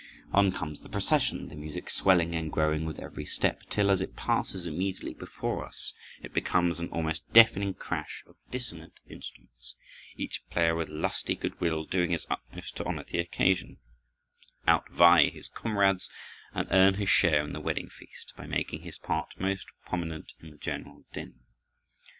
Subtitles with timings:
[0.31, 4.15] On comes the procession, the music swelling and growing with every step, till as it
[4.15, 5.93] passes immediately before us
[6.23, 9.75] it becomes an almost deafening crash of dissonant instruments,
[10.15, 13.77] each player with lusty good will doing his utmost to honor the occasion,
[14.67, 16.09] outvie his comrades,
[16.51, 20.49] and earn his share in the wedding feast, by making his part most prominent in
[20.49, 21.41] the general din.